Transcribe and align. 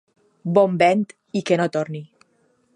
Bon 0.57 0.79
vent 0.83 1.05
i 1.41 1.45
que 1.51 1.61
no 1.61 1.71
torni. 1.79 2.05